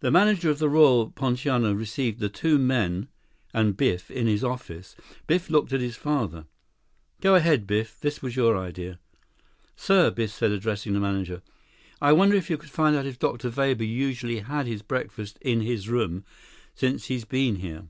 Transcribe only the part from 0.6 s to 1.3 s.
the Royal